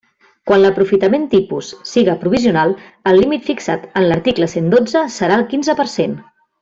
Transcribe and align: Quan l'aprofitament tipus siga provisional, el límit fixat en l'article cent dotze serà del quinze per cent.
Quan 0.51 0.61
l'aprofitament 0.61 1.27
tipus 1.33 1.67
siga 1.89 2.15
provisional, 2.23 2.73
el 3.11 3.21
límit 3.25 3.45
fixat 3.51 3.85
en 4.01 4.09
l'article 4.09 4.49
cent 4.55 4.73
dotze 4.77 5.05
serà 5.19 5.37
del 5.39 5.47
quinze 5.53 5.77
per 5.83 5.87
cent. 5.95 6.17